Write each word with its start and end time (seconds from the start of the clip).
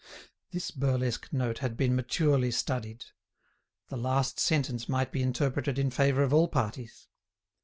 This 0.49 0.71
burlesque 0.71 1.31
note 1.31 1.59
had 1.59 1.77
been 1.77 1.95
maturely 1.95 2.49
studied. 2.49 3.05
The 3.89 3.97
last 3.97 4.39
sentence 4.39 4.89
might 4.89 5.11
be 5.11 5.21
interpreted 5.21 5.77
in 5.77 5.91
favour 5.91 6.23
of 6.23 6.33
all 6.33 6.47
parties. 6.47 7.07